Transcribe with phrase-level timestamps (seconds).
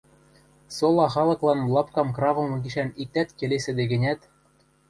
[0.75, 4.19] Сола халыклан лапкам кравымы гишӓн иктӓт келесӹде гӹнят